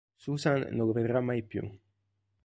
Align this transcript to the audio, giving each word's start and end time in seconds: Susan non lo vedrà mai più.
Susan 0.23 0.57
non 0.75 0.87
lo 0.87 0.93
vedrà 0.93 1.21
mai 1.21 1.43
più. 1.43 1.61